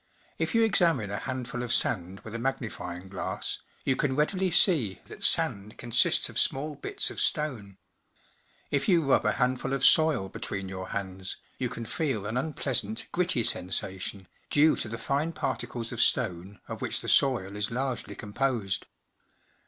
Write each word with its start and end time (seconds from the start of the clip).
If 0.39 0.55
you 0.55 0.63
examine 0.63 1.11
a 1.11 1.19
handful 1.19 1.61
of 1.61 1.71
sand 1.71 2.21
with 2.21 2.33
a 2.33 2.39
magnifying 2.39 3.07
glass, 3.07 3.59
you 3.85 3.95
can 3.95 4.15
readily 4.15 4.49
see 4.49 4.99
that 5.05 5.23
sand 5.23 5.77
consists 5.77 6.27
of 6.27 6.39
small 6.39 6.73
bits 6.73 7.11
of 7.11 7.21
stone. 7.21 7.77
If 8.71 8.89
you 8.89 9.03
rub 9.05 9.27
a 9.27 9.33
handful 9.33 9.73
of 9.73 9.85
soil 9.85 10.27
between 10.27 10.67
your 10.67 10.89
hands, 10.89 11.37
you 11.59 11.69
can 11.69 11.85
feel 11.85 12.25
an 12.25 12.35
unpleasant 12.35 13.05
gritty 13.11 13.43
sensation, 13.43 14.27
due 14.49 14.75
to 14.77 14.89
the 14.89 14.97
fine 14.97 15.33
particles 15.33 15.91
of 15.91 16.01
stone 16.01 16.61
of 16.67 16.81
which 16.81 17.01
the 17.01 17.07
soil 17.07 17.55
is 17.55 17.69
largely 17.69 18.15
composed. 18.15 18.87